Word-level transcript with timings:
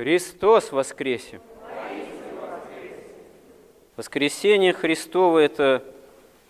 Христос 0.00 0.72
воскресе! 0.72 1.42
Воскресение 3.98 4.72
Христово– 4.72 5.38
это, 5.40 5.84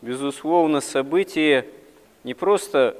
безусловно, 0.03 0.81
событие 0.81 1.67
не 2.23 2.35
просто 2.35 2.97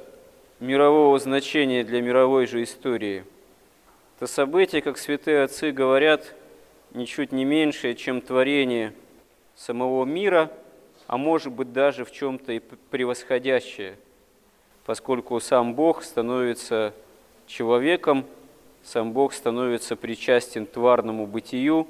мирового 0.59 1.17
значения 1.19 1.85
для 1.85 2.01
мировой 2.01 2.47
же 2.47 2.63
истории. 2.63 3.23
Это 4.17 4.27
событие, 4.27 4.81
как 4.81 4.97
святые 4.97 5.43
отцы 5.43 5.71
говорят, 5.71 6.35
ничуть 6.93 7.31
не 7.31 7.45
меньшее, 7.45 7.95
чем 7.95 8.19
творение 8.19 8.93
самого 9.55 10.03
мира, 10.03 10.51
а 11.07 11.15
может 11.15 11.53
быть 11.53 11.71
даже 11.71 12.03
в 12.03 12.11
чем-то 12.11 12.51
и 12.51 12.59
превосходящее, 12.59 13.95
поскольку 14.85 15.39
сам 15.39 15.75
Бог 15.75 16.03
становится 16.03 16.93
человеком, 17.47 18.25
сам 18.83 19.13
Бог 19.13 19.33
становится 19.33 19.95
причастен 19.95 20.65
тварному 20.65 21.27
бытию, 21.27 21.87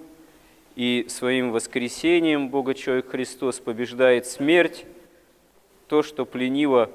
и 0.76 1.06
своим 1.10 1.52
воскресением 1.52 2.50
Бога-человек 2.50 3.10
Христос 3.10 3.60
побеждает 3.60 4.26
смерть, 4.26 4.86
то, 5.88 6.02
что 6.04 6.26
пленило 6.26 6.90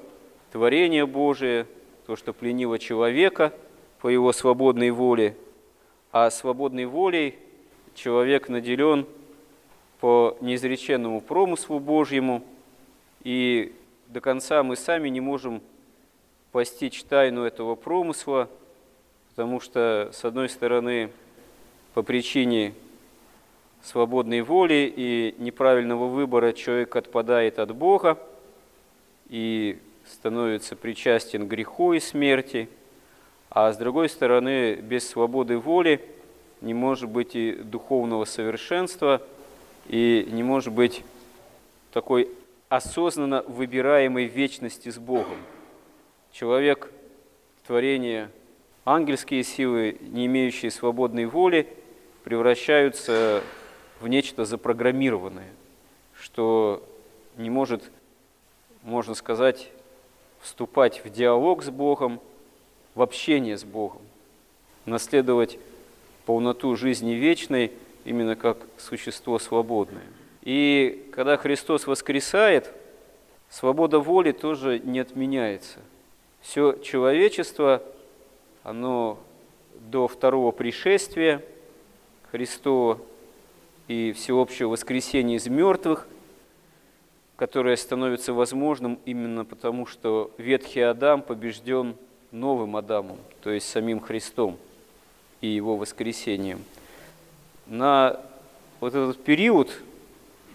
творение 0.50 1.06
Божие, 1.06 1.66
то, 2.06 2.16
что 2.16 2.32
пленило 2.32 2.78
человека 2.78 3.52
по 4.00 4.08
его 4.08 4.32
свободной 4.32 4.90
воле, 4.90 5.36
а 6.12 6.30
свободной 6.30 6.86
волей 6.86 7.36
человек 7.94 8.48
наделен 8.48 9.06
по 10.00 10.36
неизреченному 10.40 11.20
промыслу 11.20 11.78
Божьему, 11.78 12.42
и 13.24 13.74
до 14.08 14.20
конца 14.20 14.62
мы 14.62 14.76
сами 14.76 15.08
не 15.08 15.20
можем 15.20 15.60
постичь 16.52 17.02
тайну 17.04 17.44
этого 17.44 17.74
промысла– 17.74 18.48
потому 19.36 19.60
что, 19.60 20.08
с 20.14 20.24
одной 20.24 20.48
стороны, 20.48 21.10
по 21.92 22.02
причине 22.02 22.72
свободной 23.82 24.40
воли 24.40 24.90
и 24.96 25.34
неправильного 25.36 26.06
выбора 26.06 26.54
человек 26.54 26.96
отпадает 26.96 27.58
от 27.58 27.76
Бога 27.76 28.18
и 29.28 29.78
становится 30.06 30.74
причастен 30.74 31.46
греху 31.48 31.92
и 31.92 32.00
смерти, 32.00 32.70
а 33.50 33.70
с 33.74 33.76
другой 33.76 34.08
стороны, 34.08 34.76
без 34.76 35.06
свободы 35.06 35.58
воли 35.58 36.00
не 36.62 36.72
может 36.72 37.10
быть 37.10 37.36
и 37.36 37.52
духовного 37.52 38.24
совершенства, 38.24 39.20
и 39.86 40.26
не 40.32 40.44
может 40.44 40.72
быть 40.72 41.04
такой 41.92 42.30
осознанно 42.70 43.42
выбираемой 43.42 44.24
вечности 44.24 44.90
с 44.90 44.96
Богом. 44.96 45.36
Человек– 46.32 46.90
творение– 47.66 48.30
ангельские 48.86 49.42
силы, 49.42 49.98
не 50.00 50.26
имеющие 50.26 50.70
свободной 50.70 51.26
воли, 51.26 51.68
превращаются 52.24 53.42
в 54.00 54.08
нечто 54.08 54.44
запрограммированное, 54.44 55.52
что 56.18 56.82
не 57.36 57.50
может, 57.50 57.82
можно 58.82 59.14
сказать, 59.14 59.68
вступать 60.40 61.04
в 61.04 61.10
диалог 61.10 61.64
с 61.64 61.70
Богом, 61.70 62.20
в 62.94 63.02
общение 63.02 63.58
с 63.58 63.64
Богом, 63.64 64.00
наследовать 64.86 65.58
полноту 66.24 66.76
жизни 66.76 67.12
вечной 67.12 67.72
именно 68.04 68.36
как 68.36 68.58
существо 68.78 69.40
свободное. 69.40 70.06
И 70.42 71.10
когда 71.12 71.36
Христос 71.36 71.88
воскресает, 71.88 72.72
свобода 73.50 73.98
воли 73.98 74.30
тоже 74.30 74.78
не 74.78 75.00
отменяется. 75.00 75.80
Все 76.40 76.74
человечество– 76.84 77.82
оно 78.66 79.16
до 79.92 80.08
второго 80.08 80.50
пришествия 80.50 81.40
Христова 82.32 82.98
и 83.86 84.10
всеобщего 84.10 84.70
воскресения 84.70 85.36
из 85.36 85.46
мертвых, 85.46 86.08
которое 87.36 87.76
становится 87.76 88.32
возможным 88.32 88.98
именно 89.04 89.44
потому, 89.44 89.86
что 89.86 90.32
ветхий 90.36 90.80
Адам 90.80 91.22
побежден 91.22 91.94
новым 92.32 92.76
Адамом, 92.76 93.18
то 93.40 93.50
есть 93.50 93.68
самим 93.68 94.00
Христом 94.00 94.58
и 95.40 95.46
его 95.46 95.76
воскресением. 95.76 96.64
На 97.66 98.20
вот 98.80 98.96
этот 98.96 99.22
период, 99.22 99.70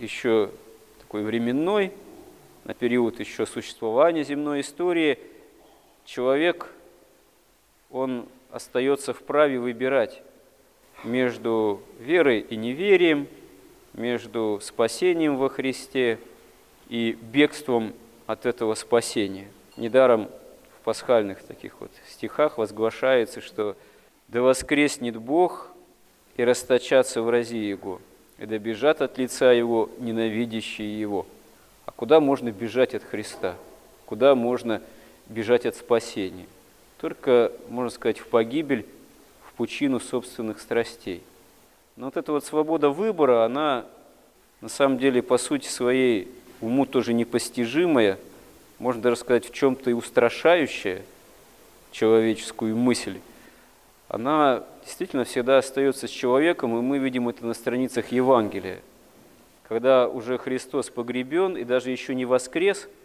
еще 0.01 0.51
такой 0.99 1.23
временной, 1.23 1.93
на 2.65 2.73
период 2.73 3.21
еще 3.21 3.45
существования 3.45 4.25
земной 4.25 4.59
истории, 4.59 5.17
человек– 6.03 6.73
он 7.91 8.25
остается 8.51 9.13
вправе 9.13 9.59
выбирать 9.59 10.21
между 11.03 11.81
верой 11.99 12.39
и 12.39 12.55
неверием, 12.55 13.27
между 13.93 14.59
спасением 14.61 15.37
во 15.37 15.49
Христе 15.49 16.19
и 16.89 17.17
бегством 17.21 17.93
от 18.27 18.45
этого 18.45 18.75
спасения. 18.75 19.47
Недаром 19.77 20.29
в 20.79 20.83
пасхальных 20.83 21.43
таких 21.43 21.79
вот 21.79 21.91
стихах 22.07 22.57
возглашается, 22.57 23.41
что 23.41 23.75
«Да 24.27 24.41
воскреснет 24.41 25.17
Бог 25.17 25.69
и 26.37 26.43
расточатся 26.43 27.21
врази 27.21 27.57
Его, 27.57 27.99
и 28.37 28.45
да 28.45 28.57
бежат 28.57 29.01
от 29.01 29.17
лица 29.17 29.51
Его 29.51 29.89
ненавидящие 29.99 30.99
Его». 30.99 31.25
А 31.85 31.91
куда 31.91 32.19
можно 32.19 32.51
бежать 32.51 32.93
от 32.93 33.03
Христа? 33.03 33.55
Куда 34.05 34.35
можно 34.35 34.81
бежать 35.27 35.65
от 35.65 35.75
спасения? 35.75 36.45
Только, 37.01 37.51
можно 37.67 37.89
сказать, 37.89 38.19
в 38.19 38.27
погибель, 38.27 38.85
в 39.47 39.53
пучину 39.53 39.99
собственных 39.99 40.61
страстей. 40.61 41.23
Но 41.95 42.05
вот 42.05 42.15
эта 42.15 42.31
вот 42.31 42.45
свобода 42.45 42.91
выбора, 42.91 43.43
она 43.43 43.85
на 44.61 44.69
самом 44.69 44.99
деле 44.99 45.23
по 45.23 45.39
сути 45.39 45.67
своей 45.67 46.27
уму 46.61 46.85
тоже 46.85 47.13
непостижимая, 47.13 48.19
можно 48.77 49.01
даже 49.01 49.15
сказать, 49.15 49.49
в 49.49 49.51
чем-то 49.51 49.89
и 49.89 49.93
устрашающая 49.93 51.01
человеческую 51.91 52.77
мысль. 52.77 53.19
Она 54.07 54.63
действительно 54.85 55.23
всегда 55.23 55.57
остается 55.57 56.07
с 56.07 56.11
человеком, 56.11 56.77
и 56.77 56.81
мы 56.81 56.99
видим 56.99 57.29
это 57.29 57.47
на 57.47 57.55
страницах 57.55 58.11
Евангелия. 58.11 58.79
Когда 59.67 60.07
уже 60.07 60.37
Христос 60.37 60.91
погребен 60.91 61.57
и 61.57 61.63
даже 61.63 61.89
еще 61.89 62.13
не 62.13 62.25
воскрес– 62.25 62.87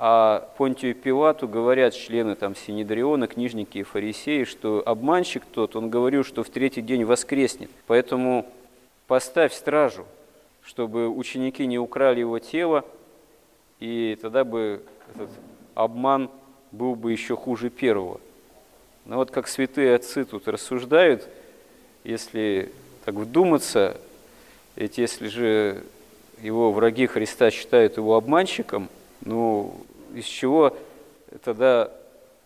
а 0.00 0.48
Понтию 0.56 0.94
Пилату 0.94 1.48
говорят 1.48 1.92
члены 1.92 2.36
там 2.36 2.54
Синедриона, 2.54 3.26
книжники 3.26 3.78
и 3.78 3.82
фарисеи, 3.82 4.44
что 4.44 4.80
обманщик 4.86 5.42
тот, 5.44 5.74
он 5.74 5.90
говорил, 5.90 6.22
что 6.22 6.44
в 6.44 6.50
третий 6.50 6.82
день 6.82 7.04
воскреснет. 7.04 7.68
Поэтому 7.88 8.46
поставь 9.08 9.52
стражу, 9.52 10.06
чтобы 10.62 11.08
ученики 11.08 11.66
не 11.66 11.80
украли 11.80 12.20
его 12.20 12.38
тело, 12.38 12.84
и 13.80 14.16
тогда 14.22 14.44
бы 14.44 14.82
этот 15.16 15.30
обман 15.74 16.30
был 16.70 16.94
бы 16.94 17.10
еще 17.10 17.34
хуже 17.34 17.68
первого. 17.68 18.20
Но 19.04 19.16
вот 19.16 19.32
как 19.32 19.48
святые 19.48 19.96
отцы 19.96 20.24
тут 20.24 20.46
рассуждают, 20.46 21.28
если 22.04 22.70
так 23.04 23.16
вдуматься, 23.16 23.96
ведь 24.76 24.98
если 24.98 25.26
же 25.26 25.82
его 26.40 26.70
враги 26.70 27.08
Христа 27.08 27.50
считают 27.50 27.96
его 27.96 28.14
обманщиком– 28.14 28.88
ну, 29.28 29.74
из 30.14 30.24
чего 30.24 30.74
тогда 31.44 31.90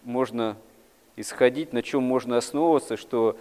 можно 0.03 0.57
исходить, 1.17 1.73
на 1.73 1.81
чем 1.81 2.03
можно 2.03 2.37
основываться, 2.37 2.97
что 2.97 3.37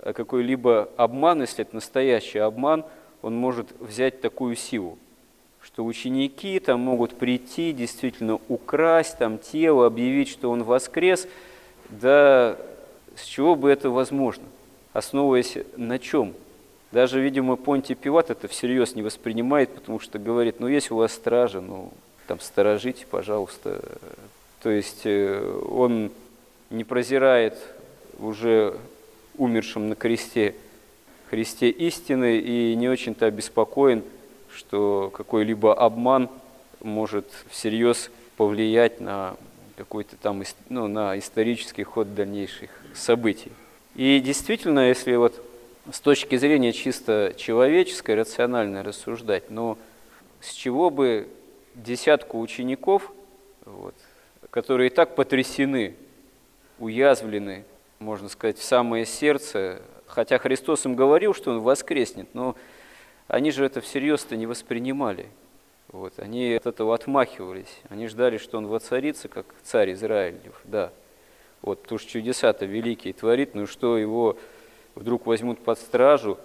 какой-либо 0.00 0.88
обман, 0.96 1.42
если 1.42 1.62
это 1.62 1.74
настоящий 1.74 2.38
обман, 2.38 2.86
он 3.20 3.36
может 3.36 3.78
взять 3.80 4.22
такую 4.22 4.56
силу, 4.56 4.98
что 5.60 5.84
ученики 5.84 6.58
там 6.58 6.80
могут 6.80 7.16
прийти, 7.16 7.72
действительно 7.72 8.40
украсть 8.48 9.18
там 9.18 9.38
тело, 9.38 9.86
объявить, 9.86 10.28
что 10.28 10.50
он 10.50 10.62
воскрес, 10.62 11.28
да 11.90 12.56
с 13.14 13.24
чего 13.24 13.56
бы 13.56 13.70
это 13.70 13.90
возможно? 13.90 14.44
Основываясь 14.94 15.58
на 15.76 15.98
чем? 15.98 16.32
Даже, 16.92 17.20
видимо, 17.20 17.56
Понтий 17.56 17.94
Пилат 17.94 18.30
это 18.30 18.48
всерьез 18.48 18.94
не 18.94 19.02
воспринимает, 19.02 19.74
потому 19.74 20.00
что 20.00 20.18
говорит, 20.18 20.60
ну 20.60 20.68
есть 20.68 20.90
у 20.90 20.96
вас 20.96 21.12
стража, 21.12 21.60
ну 21.60 21.92
там 22.26 22.40
сторожите, 22.40 23.06
пожалуйста. 23.06 23.80
То 24.62 24.70
есть 24.70 25.02
э, 25.04 25.60
он 25.68 26.10
не 26.70 26.84
прозирает 26.84 27.56
уже 28.18 28.76
умершим 29.36 29.88
на 29.88 29.94
кресте 29.94 30.54
Христе 31.30 31.70
истины 31.70 32.38
и 32.38 32.74
не 32.76 32.88
очень-то 32.88 33.26
обеспокоен, 33.26 34.04
что 34.54 35.10
какой-либо 35.12 35.74
обман 35.74 36.28
может 36.80 37.26
всерьез 37.50 38.10
повлиять 38.36 39.00
на 39.00 39.36
какой-то 39.76 40.16
там 40.16 40.42
ну, 40.68 40.86
на 40.86 41.18
исторический 41.18 41.82
ход 41.82 42.14
дальнейших 42.14 42.70
событий. 42.94 43.50
И 43.96 44.20
действительно, 44.20 44.88
если 44.88 45.16
вот 45.16 45.42
с 45.92 46.00
точки 46.00 46.36
зрения 46.36 46.72
чисто 46.72 47.34
человеческой, 47.36 48.14
рационально 48.14 48.82
рассуждать, 48.82 49.50
но 49.50 49.78
с 50.40 50.52
чего 50.52 50.90
бы 50.90 51.28
десятку 51.76 52.40
учеников, 52.40 53.12
вот, 53.64 53.94
которые 54.50 54.90
и 54.90 54.92
так 54.92 55.14
потрясены, 55.14 55.94
уязвлены, 56.78 57.64
можно 58.00 58.28
сказать, 58.28 58.58
в 58.58 58.64
самое 58.64 59.06
сердце 59.06 59.80
Хотя 60.06 60.38
Христос 60.38 60.86
им 60.86 60.94
говорил, 60.94 61.34
что 61.34 61.50
Он 61.50 61.60
воскреснет, 61.60 62.28
но 62.32 62.56
они 63.28 63.50
же 63.50 63.64
это 63.64 63.80
всерьез-то 63.80 64.36
не 64.36 64.46
воспринимали. 64.46 65.26
Вот, 65.88 66.18
они 66.18 66.52
от 66.54 66.66
этого 66.66 66.94
отмахивались. 66.94 67.80
Они 67.88 68.06
ждали, 68.06 68.38
что 68.38 68.58
Он 68.58 68.66
воцарится, 68.66 69.28
как 69.28 69.46
царь 69.62 69.92
Израилев, 69.92 70.60
да. 70.64 70.92
Вот, 71.62 71.82
потому 71.82 71.98
что 71.98 72.10
чудеса-то 72.10 72.66
великие 72.66 73.12
творит, 73.12 73.54
ну 73.54 73.66
что 73.66 73.98
его 73.98 74.36
вдруг 74.94 75.26
возьмут 75.26 75.62
под 75.62 75.78
стражу, 75.78 76.38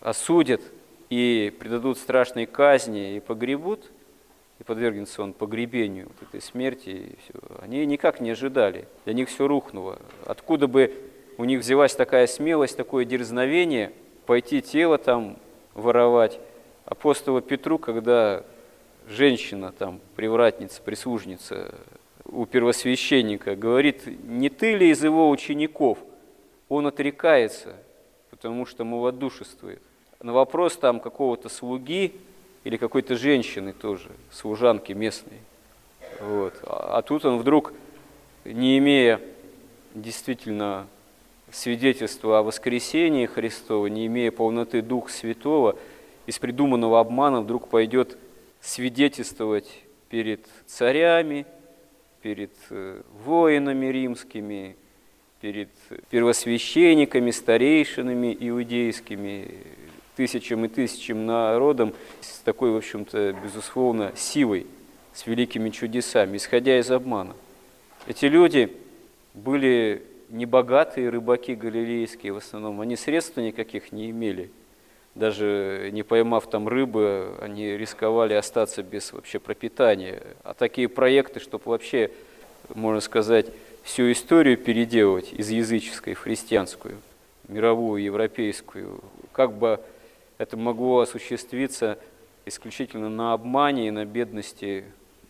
осудят 0.00 0.60
и 1.08 1.52
предадут 1.58 1.98
страшной 1.98 2.46
казни 2.46 3.16
и 3.16 3.20
погребут, 3.20 3.84
и 4.60 4.62
подвергнется 4.62 5.22
он 5.22 5.32
погребению 5.32 6.08
вот 6.08 6.28
этой 6.28 6.42
смерти, 6.42 6.90
и 6.90 7.16
все. 7.24 7.32
они 7.62 7.84
никак 7.86 8.20
не 8.20 8.30
ожидали, 8.30 8.86
для 9.06 9.14
них 9.14 9.30
все 9.30 9.48
рухнуло. 9.48 9.98
Откуда 10.26 10.68
бы 10.68 10.94
у 11.38 11.44
них 11.44 11.60
взялась 11.60 11.94
такая 11.94 12.26
смелость, 12.26 12.76
такое 12.76 13.06
дерзновение 13.06 13.92
пойти 14.26 14.60
тело 14.60 14.98
там 14.98 15.38
воровать. 15.72 16.38
Апостола 16.84 17.40
Петру, 17.40 17.78
когда 17.78 18.44
женщина, 19.08 19.72
там, 19.72 20.00
привратница, 20.14 20.82
прислужница 20.82 21.74
у 22.26 22.44
первосвященника 22.44 23.56
говорит, 23.56 24.02
не 24.06 24.50
ты 24.50 24.74
ли 24.74 24.90
из 24.90 25.02
его 25.02 25.30
учеников? 25.30 25.98
Он 26.68 26.86
отрекается, 26.86 27.76
потому 28.28 28.66
что 28.66 28.84
малодушествует. 28.84 29.80
На 30.20 30.34
вопрос 30.34 30.76
там 30.76 31.00
какого-то 31.00 31.48
слуги 31.48 32.20
или 32.64 32.76
какой-то 32.76 33.16
женщины 33.16 33.72
тоже, 33.72 34.10
служанки 34.30 34.92
местной. 34.92 35.38
Вот. 36.20 36.54
А, 36.62 36.98
а 36.98 37.02
тут 37.02 37.24
он 37.24 37.38
вдруг, 37.38 37.72
не 38.44 38.78
имея 38.78 39.20
действительно 39.94 40.86
свидетельства 41.50 42.38
о 42.38 42.42
воскресении 42.42 43.26
Христова, 43.26 43.86
не 43.86 44.06
имея 44.06 44.30
полноты 44.30 44.82
Духа 44.82 45.10
Святого, 45.10 45.76
из 46.26 46.38
придуманного 46.38 47.00
обмана 47.00 47.40
вдруг 47.40 47.68
пойдет 47.68 48.16
свидетельствовать 48.60 49.82
перед 50.10 50.46
царями, 50.66 51.46
перед 52.22 52.52
э, 52.68 53.02
воинами 53.24 53.86
римскими, 53.86 54.76
перед 55.40 55.70
первосвященниками, 56.10 57.30
старейшинами 57.30 58.36
иудейскими, 58.38 59.48
тысячам 60.20 60.66
и 60.66 60.68
тысячам 60.68 61.24
народом 61.24 61.94
с 62.20 62.40
такой, 62.40 62.72
в 62.72 62.76
общем-то, 62.76 63.34
безусловно, 63.42 64.12
силой, 64.14 64.66
с 65.14 65.26
великими 65.26 65.70
чудесами, 65.70 66.36
исходя 66.36 66.78
из 66.78 66.90
обмана. 66.90 67.34
Эти 68.06 68.26
люди 68.26 68.70
были 69.32 70.02
небогатые 70.28 71.08
рыбаки 71.08 71.54
галилейские 71.54 72.34
в 72.34 72.36
основном, 72.36 72.82
они 72.82 72.96
средств 72.96 73.38
никаких 73.38 73.92
не 73.92 74.10
имели. 74.10 74.50
Даже 75.14 75.88
не 75.90 76.02
поймав 76.02 76.50
там 76.50 76.68
рыбы, 76.68 77.34
они 77.40 77.78
рисковали 77.78 78.34
остаться 78.34 78.82
без 78.82 79.14
вообще 79.14 79.38
пропитания. 79.38 80.22
А 80.44 80.52
такие 80.52 80.88
проекты, 80.88 81.40
чтобы 81.40 81.64
вообще, 81.64 82.10
можно 82.74 83.00
сказать, 83.00 83.46
всю 83.84 84.12
историю 84.12 84.58
переделывать 84.58 85.32
из 85.32 85.48
языческой 85.48 86.12
в 86.12 86.20
христианскую, 86.20 86.98
мировую, 87.48 88.02
европейскую, 88.02 89.00
как 89.32 89.54
бы 89.54 89.80
это 90.40 90.56
могло 90.56 91.00
осуществиться 91.00 91.98
исключительно 92.46 93.10
на 93.10 93.34
обмане 93.34 93.88
и 93.88 93.90
на 93.90 94.06
бедности 94.06 94.86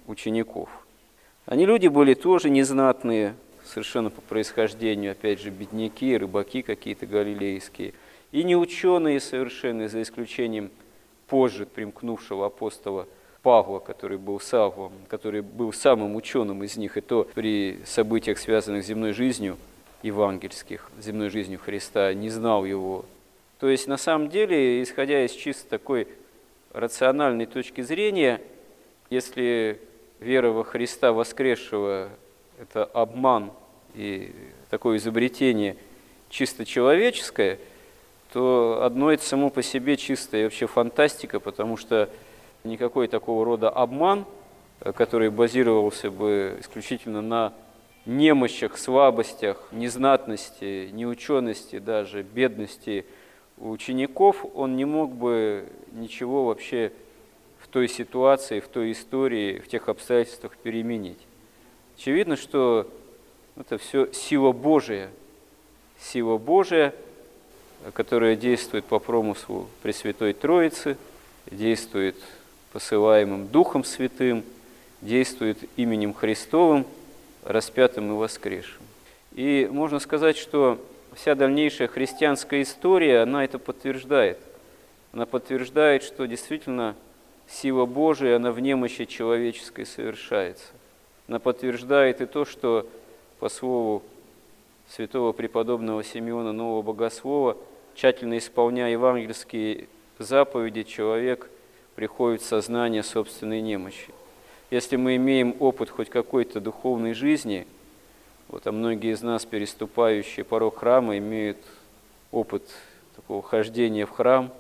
учеников. 0.07 0.69
Они 1.47 1.67
люди 1.67 1.89
были 1.89 2.15
тоже 2.15 2.49
незнатные, 2.49 3.35
совершенно 3.65 4.11
по 4.11 4.21
происхождению, 4.21 5.11
опять 5.11 5.41
же, 5.41 5.51
бедняки, 5.51 6.17
рыбаки 6.17 6.63
какие-то 6.63 7.07
галилейские, 7.07 7.95
и 8.31 8.45
не 8.45 8.55
ученые 8.55 9.19
совершенно, 9.19 9.89
за 9.89 10.01
исключением 10.01 10.71
позже 11.27 11.67
примкнувшего 11.67 12.47
апостола 12.47 13.09
Павла, 13.43 13.81
который 13.81 14.17
был 14.17 14.39
Савлом, 14.39 14.93
который 15.09 15.41
был 15.41 15.73
самым 15.73 16.15
ученым 16.15 16.63
из 16.63 16.77
них, 16.77 16.97
и 16.97 17.01
то 17.01 17.29
при 17.35 17.81
событиях, 17.85 18.39
связанных 18.39 18.85
с 18.85 18.87
земной 18.87 19.13
жизнью, 19.13 19.57
евангельских, 20.05 20.89
земной 21.01 21.31
жизнью 21.31 21.59
Христа, 21.59 22.15
не 22.15 22.31
знал 22.31 22.65
его. 22.65 23.07
То 23.61 23.69
есть, 23.69 23.87
на 23.87 23.99
самом 23.99 24.31
деле, 24.31 24.83
исходя 24.83 25.23
из 25.25 25.33
чисто 25.33 25.69
такой 25.69 26.09
рациональной 26.73 27.45
точки 27.45 27.83
зрения, 27.83 28.41
если 29.11 29.79
вера 30.19 30.51
во 30.51 30.65
Христа 30.65 31.13
воскресшего– 31.13 32.09
это 32.59 32.85
обман 32.85 33.53
и 33.95 34.33
такое 34.71 34.97
изобретение 34.97 35.77
чисто 36.31 36.65
человеческое, 36.65 37.59
то 38.33 38.81
одно 38.83 39.13
это 39.13 39.25
само 39.25 39.51
по 39.51 39.63
себе 39.63 39.97
чистая 39.99 40.45
вообще 40.45 40.67
фантастика, 40.67 41.39
потому 41.39 41.77
что 41.77 42.09
никакой 42.65 43.09
такого 43.09 43.45
рода 43.45 43.69
обман, 43.69 44.25
который 44.95 45.29
базировался 45.29 46.11
бы 46.11 46.57
исключительно 46.61 47.21
на 47.21 47.53
немощах, 48.07 48.79
слабостях, 48.79 49.69
незнатности, 49.71 50.89
неучености 50.93 51.79
даже, 51.79 52.23
бедности 52.23 53.05
учеников, 53.61 54.45
он 54.55 54.77
не 54.77 54.85
мог 54.85 55.13
бы 55.13 55.67
ничего 55.93 56.47
вообще 56.47 56.93
в 57.59 57.69
той 57.69 57.89
ситуации, 57.89 58.61
в 58.61 58.69
той 58.69 58.93
истории, 58.93 59.59
в 59.59 59.69
тех 59.69 59.89
обстоятельствах 59.89 60.57
переменить. 60.57 61.19
Очевидно, 61.97 62.37
что 62.37 62.91
это 63.57 63.79
все 63.79 64.11
сила 64.13 64.53
Божия. 64.53 65.11
Сила 66.01 66.39
Божия, 66.39 66.95
которая 67.93 68.37
действует 68.37 68.87
по 68.87 68.99
промыслу 68.99 69.69
Пресвятой 69.83 70.33
Троицы, 70.33 70.97
действует 71.51 72.17
посылаемым 72.73 73.49
Духом 73.49 73.85
Святым, 73.85 74.45
действует 75.03 75.59
именем 75.77 76.15
Христовым, 76.15 76.87
распятым 77.45 78.13
и 78.13 78.17
воскресшим. 78.17 78.83
И 79.33 79.69
можно 79.71 79.99
сказать, 79.99 80.37
что 80.37 80.79
вся 81.15 81.35
дальнейшая 81.35 81.89
христианская 81.89 82.63
история, 82.63 83.21
она 83.21 83.45
это 83.45 83.59
подтверждает. 83.59 84.39
Она 85.13 85.27
подтверждает, 85.27 86.03
что 86.03 86.27
действительно 86.27 86.95
сила 87.49 87.85
Божия, 87.87 88.37
она 88.37 88.53
в 88.53 88.61
немощи 88.61 89.05
человеческой 89.05 89.87
совершается. 89.87 90.67
Она 91.29 91.39
подтверждает 91.39 92.21
и 92.21 92.27
то, 92.27 92.45
что 92.45 92.87
по 93.39 93.49
слову 93.49 94.03
святого 94.89 95.33
преподобного 95.33 96.03
Симеона 96.05 96.53
Нового 96.53 96.83
Богослова, 96.83 97.57
тщательно 97.95 98.39
исполняя 98.39 98.91
евангельские 98.91 99.89
заповеди, 100.19 100.83
человек 100.83 101.49
приходит 101.95 102.43
в 102.43 102.47
сознание 102.47 103.03
собственной 103.03 103.61
немощи. 103.61 104.09
Если 104.71 104.97
мы 104.97 105.17
имеем 105.17 105.57
опыт 105.59 105.91
хоть 105.91 106.11
какой-то 106.11 106.61
духовной 106.61 107.15
жизни, 107.15 107.67
вот, 108.51 108.67
а 108.67 108.73
многие 108.73 109.13
из 109.13 109.23
нас, 109.23 109.47
переступающие 109.47 110.45
порог 110.45 110.79
храма, 110.79 111.17
имеют 111.19 111.59
опыт 112.31 112.63
такого 113.17 113.43
хождения 113.43 114.07
в 114.07 114.11
храм, 114.11 114.53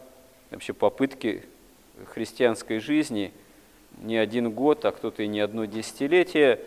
вообще 0.50 0.72
попытки 0.72 1.44
христианской 2.06 2.78
жизни 2.78 3.32
не 3.98 4.16
один 4.16 4.50
год, 4.50 4.84
а 4.84 4.92
кто-то 4.92 5.22
и 5.22 5.26
не 5.26 5.40
одно 5.40 5.66
десятилетие, 5.66 6.60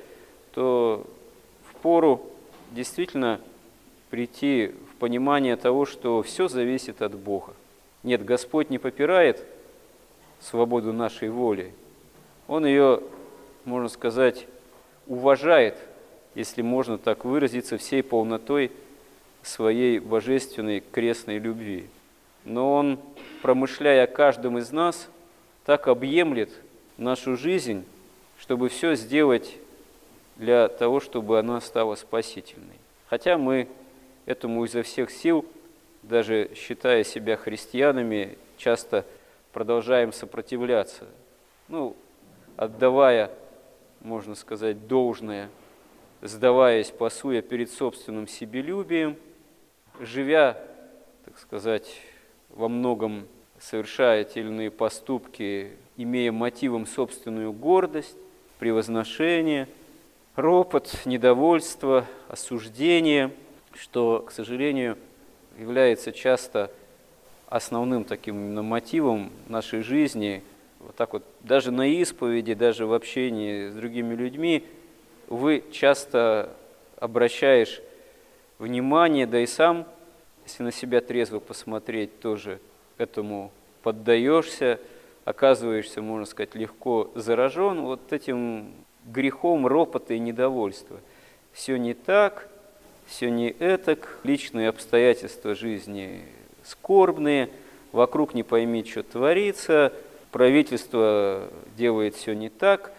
то 0.53 1.06
пору 1.84 2.25
действительно 2.72 3.42
прийти 4.10 4.72
в 4.89 4.96
понимание 4.96 5.58
того, 5.58 5.86
что 5.86 6.24
все 6.24 6.48
зависит 6.48 7.01
от 7.01 7.13
Бога. 7.15 7.53
Нет, 8.03 8.24
Господь 8.24 8.70
не 8.70 8.80
попирает 8.80 9.46
свободу 10.39 10.94
нашей 10.94 11.30
воли. 11.30 11.74
Он 12.48 12.65
ее, 12.65 13.01
можно 13.65 13.89
сказать, 13.89 14.48
уважает, 15.08 15.77
если 16.36 16.62
можно 16.62 16.98
так 16.98 17.25
выразиться, 17.25 17.78
всей 17.78 18.04
полнотой 18.04 18.72
своей 19.42 20.00
божественной 20.00 20.80
крестной 20.80 21.38
любви. 21.38 21.88
Но 22.46 22.74
Он, 22.74 23.00
промышляя 23.42 24.04
о 24.04 24.08
каждом 24.08 24.58
из 24.58 24.72
нас, 24.72 25.10
так 25.66 25.88
объемлет 25.88 26.50
нашу 26.98 27.38
жизнь, 27.38 27.86
чтобы 28.38 28.70
все 28.70 28.96
сделать 28.96 29.58
для 30.36 30.68
того, 30.68 31.00
чтобы 31.00 31.40
она 31.40 31.62
стала 31.62 31.96
спасительной. 31.96 32.78
Хотя 33.08 33.38
мы 33.38 33.68
этому 34.25 34.66
изо 34.66 34.84
всех 34.84 35.12
сил, 35.12 35.46
даже 36.02 36.52
считая 36.56 37.04
себя 37.04 37.38
христианами, 37.38 38.38
часто 38.58 39.06
продолжаем 39.52 40.12
сопротивляться, 40.12 41.06
ну, 41.68 41.96
отдавая, 42.58 43.32
можно 44.02 44.36
сказать, 44.36 44.88
должное, 44.88 45.50
сдаваясь 46.24 46.89
пасуя 46.89 47.42
перед 47.42 47.72
собственным 47.72 48.27
себелюбием, 48.27 49.15
живя, 50.00 50.58
так 51.25 51.38
сказать, 51.38 52.01
во 52.50 52.68
многом 52.68 53.27
совершая 53.60 54.24
те 54.24 54.39
или 54.39 54.48
иные 54.48 54.72
поступки, 54.72 55.74
имея 55.98 56.32
мотивом 56.32 56.88
собственную 56.88 57.53
гордость, 57.53 58.18
превозношение– 58.58 59.68
ропот, 60.36 61.01
недовольство, 61.06 62.06
осуждение, 62.27 63.32
что, 63.74 64.24
к 64.27 64.32
сожалению, 64.32 64.98
является 65.58 66.12
часто 66.12 66.72
основным 67.48 68.03
таким 68.03 68.36
именно 68.36 68.63
мотивом 68.63 69.32
нашей 69.48 69.82
жизни. 69.82 70.42
Вот 70.80 70.96
так 70.96 71.13
вот, 71.13 71.24
даже 71.42 71.72
на 71.72 71.88
исповеди, 71.88 72.56
даже 72.56 72.86
в 72.86 72.94
общении 72.94 73.70
с 73.70 73.75
другими 73.75 74.15
людьми, 74.15 74.63
вы 75.27 75.63
часто 75.72 76.50
обращаешь 76.98 77.82
внимание, 78.60 79.27
да 79.27 79.39
и 79.39 79.46
сам, 79.46 79.86
если 80.46 80.63
на 80.63 80.72
себя 80.72 81.01
трезво 81.01 81.39
посмотреть, 81.39 82.20
тоже 82.20 82.60
этому 82.98 83.51
поддаешься, 83.82 84.80
оказываешься, 85.25 86.01
можно 86.01 86.25
сказать, 86.25 86.56
легко 86.56 87.12
заражен 87.15 87.82
вот 87.82 88.13
этим 88.13 88.74
грехом 89.06 89.68
ропота 89.68 90.13
и 90.13 90.20
недовольства. 90.20 91.00
Все 91.51 91.77
не 91.77 91.94
так, 91.94 92.50
все 93.06 93.30
не 93.30 93.50
этак, 93.50 94.20
личные 94.24 94.70
обстоятельства 94.70 95.56
жизни 95.56 96.24
скорбные, 96.63 97.50
вокруг 97.92 98.34
не 98.34 98.44
пойми, 98.44 98.84
что 98.86 99.03
творится, 99.03 99.94
правительство 100.32 101.48
делает 101.77 102.15
все 102.15 102.34
не 102.34 102.50
так, 102.50 102.92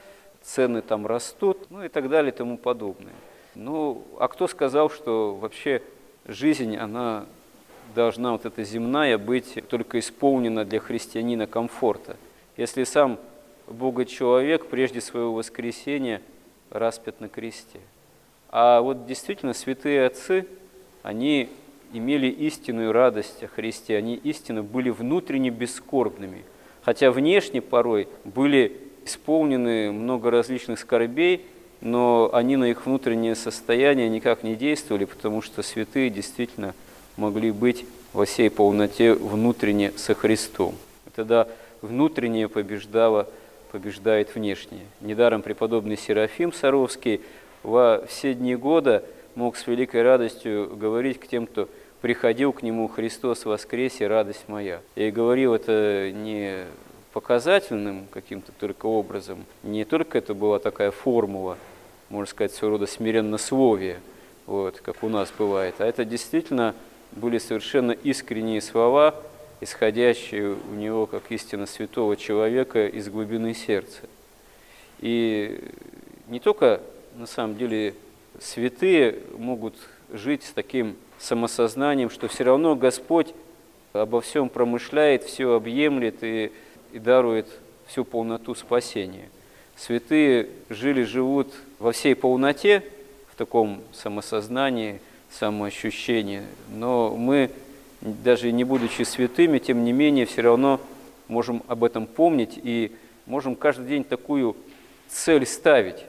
цены 0.44 0.82
там 0.82 1.06
растут, 1.06 1.70
ну 1.70 1.82
и 1.82 1.88
так 1.88 2.08
далее 2.08 2.32
и 2.32 2.36
тому 2.36 2.58
подобное. 2.58 3.14
Ну, 3.54 4.04
а 4.18 4.28
кто 4.28 4.46
сказал, 4.46 4.90
что 4.90 5.34
вообще 5.34 5.82
жизнь, 6.26 6.76
она 6.76 7.26
должна, 7.94 8.32
вот 8.32 8.44
эта 8.46 8.62
земная, 8.62 9.18
быть 9.18 9.62
только 9.68 9.98
исполнена 9.98 10.64
для 10.64 10.80
христианина 10.80 11.46
комфорта? 11.46 12.16
Если 12.56 12.84
сам 12.84 13.18
Бога-человек 13.66 14.66
прежде 14.66 15.00
своего 15.00 15.34
воскресения 15.34 16.20
распят 16.70 17.20
на 17.20 17.28
кресте. 17.28 17.80
А 18.50 18.80
вот 18.80 19.06
действительно 19.06 19.54
святые 19.54 20.06
отцы, 20.06 20.46
они 21.02 21.48
имели 21.92 22.26
истинную 22.26 22.92
радость 22.92 23.42
о 23.42 23.48
Христе, 23.48 23.96
они 23.96 24.16
истинно 24.16 24.62
были 24.62 24.90
внутренне 24.90 25.50
бескорбными, 25.50 26.44
хотя 26.82 27.10
внешне 27.10 27.62
порой 27.62 28.08
были 28.24 28.83
исполнены 29.06 29.92
много 29.92 30.30
различных 30.30 30.78
скорбей, 30.78 31.46
но 31.80 32.30
они 32.32 32.56
на 32.56 32.64
их 32.64 32.86
внутреннее 32.86 33.34
состояние 33.34 34.08
никак 34.08 34.42
не 34.42 34.54
действовали, 34.54 35.04
потому 35.04 35.42
что 35.42 35.62
святые 35.62 36.10
действительно 36.10 36.74
могли 37.16 37.50
быть 37.50 37.84
во 38.12 38.24
всей 38.24 38.50
полноте 38.50 39.12
внутренне 39.12 39.92
со 39.96 40.14
Христом. 40.14 40.74
Тогда 41.14 41.46
внутреннее 41.82 42.48
побеждало, 42.48 43.28
побеждает 43.70 44.34
внешнее. 44.34 44.86
Недаром 45.00 45.42
преподобный 45.42 45.96
Серафим 45.96 46.52
Саровский 46.52 47.20
во 47.62 48.04
все 48.08 48.34
дни 48.34 48.56
года 48.56 49.04
мог 49.34 49.56
с 49.56 49.66
великой 49.66 50.02
радостью 50.02 50.76
говорить 50.76 51.18
к 51.18 51.26
тем, 51.26 51.46
кто 51.46 51.68
приходил 52.00 52.52
к 52.52 52.62
нему 52.62 52.86
«Христос 52.88 53.44
воскресе, 53.44 54.06
радость 54.06 54.44
моя». 54.48 54.80
И 54.94 55.10
говорил 55.10 55.54
это 55.54 56.10
не 56.12 56.64
показательным 57.14 58.08
каким-то 58.10 58.50
только 58.50 58.86
образом, 58.86 59.46
не 59.62 59.84
только 59.84 60.18
это 60.18 60.34
была 60.34 60.58
такая 60.58 60.90
формула, 60.90 61.56
можно 62.10 62.28
сказать, 62.28 62.52
своего 62.52 62.74
рода 62.74 62.86
смиреннословие, 62.88 64.00
вот, 64.46 64.80
как 64.80 65.04
у 65.04 65.08
нас 65.08 65.32
бывает, 65.38 65.76
а 65.78 65.86
это 65.86 66.04
действительно 66.04 66.74
были 67.12 67.38
совершенно 67.38 67.92
искренние 67.92 68.60
слова, 68.60 69.14
исходящие 69.60 70.56
у 70.56 70.74
него 70.74 71.06
как 71.06 71.30
истинно 71.30 71.66
святого 71.66 72.16
человека 72.16 72.88
из 72.88 73.08
глубины 73.08 73.54
сердца. 73.54 74.00
И 74.98 75.70
не 76.26 76.40
только, 76.40 76.80
на 77.14 77.26
самом 77.26 77.56
деле, 77.56 77.94
святые 78.40 79.20
могут 79.38 79.76
жить 80.12 80.42
с 80.42 80.50
таким 80.50 80.96
самосознанием, 81.20 82.10
что 82.10 82.26
все 82.26 82.42
равно 82.42 82.74
Господь 82.74 83.32
обо 83.92 84.20
всем 84.20 84.48
промышляет, 84.48 85.22
все 85.22 85.54
объемлет 85.54 86.16
и, 86.22 86.50
и 86.94 87.00
дарует 87.00 87.48
всю 87.86 88.04
полноту 88.04 88.54
спасения. 88.54 89.28
Святые 89.76 90.48
жили, 90.70 91.02
живут 91.02 91.52
во 91.80 91.90
всей 91.90 92.14
полноте, 92.14 92.84
в 93.30 93.34
таком 93.34 93.82
самосознании, 93.92 95.00
самоощущении, 95.32 96.42
но 96.72 97.16
мы, 97.16 97.50
даже 98.00 98.52
не 98.52 98.62
будучи 98.62 99.02
святыми, 99.02 99.58
тем 99.58 99.82
не 99.82 99.92
менее, 99.92 100.24
все 100.24 100.42
равно 100.42 100.80
можем 101.26 101.64
об 101.66 101.82
этом 101.82 102.06
помнить 102.06 102.60
и 102.62 102.92
можем 103.26 103.56
каждый 103.56 103.88
день 103.88 104.04
такую 104.04 104.56
цель 105.08 105.44
ставить, 105.46 106.04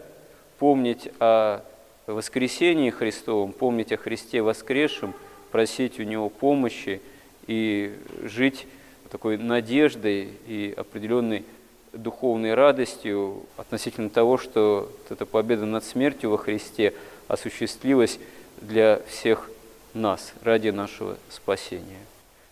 помнить 0.60 1.10
о 1.20 1.62
воскресении 2.06 2.92
Христовом, 2.92 3.54
помнить 3.54 3.92
о 3.92 3.98
Христе 3.98 4.44
воскресшем, 4.44 5.16
просить 5.52 6.00
у 6.00 6.04
Него 6.04 6.30
помощи 6.30 7.02
и 7.48 7.96
жить 8.22 8.68
такой 9.10 9.38
надеждой 9.38 10.30
и 10.48 10.74
определенной 10.76 11.46
духовной 11.94 12.54
радостью 12.54 13.44
относительно 13.58 14.10
того, 14.10 14.38
что 14.38 14.92
эта 15.10 15.26
победа 15.26 15.66
над 15.66 15.84
смертью 15.84 16.30
во 16.32 16.38
Христе 16.38 16.94
осуществилась 17.28 18.20
для 18.62 19.02
всех 19.08 19.50
нас 19.94 20.34
ради 20.42 20.70
нашего 20.70 21.18
спасения. 21.30 22.00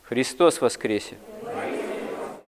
Христос 0.03 0.61
воскресе! 0.61 1.17